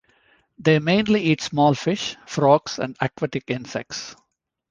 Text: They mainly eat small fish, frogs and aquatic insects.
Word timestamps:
They 0.57 0.79
mainly 0.79 1.21
eat 1.25 1.41
small 1.41 1.75
fish, 1.75 2.17
frogs 2.25 2.79
and 2.79 2.97
aquatic 3.01 3.51
insects. 3.51 4.15